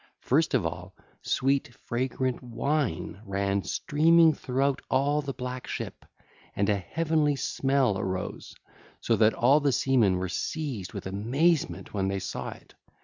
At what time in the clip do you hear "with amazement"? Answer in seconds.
10.93-11.93